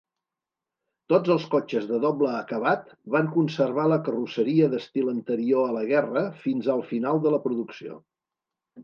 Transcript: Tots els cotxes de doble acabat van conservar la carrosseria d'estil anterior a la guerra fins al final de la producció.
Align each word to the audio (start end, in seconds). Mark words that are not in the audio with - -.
Tots 1.11 1.33
els 1.33 1.43
cotxes 1.49 1.83
de 1.89 1.99
doble 2.05 2.31
acabat 2.37 2.89
van 3.15 3.29
conservar 3.35 3.85
la 3.91 3.99
carrosseria 4.07 4.71
d'estil 4.73 5.13
anterior 5.13 5.69
a 5.69 5.77
la 5.77 5.85
guerra 5.93 6.25
fins 6.47 6.71
al 6.77 6.83
final 6.95 7.23
de 7.27 7.35
la 7.37 7.43
producció. 7.45 8.01